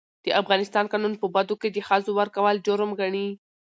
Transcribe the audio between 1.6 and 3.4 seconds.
کي د ښځو ورکول جرم ګڼي.